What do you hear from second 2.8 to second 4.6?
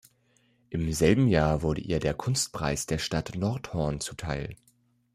der Stadt Nordhorn zuteil.